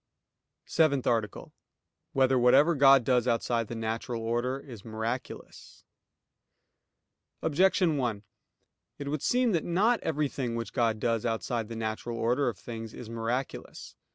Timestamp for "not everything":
9.63-10.55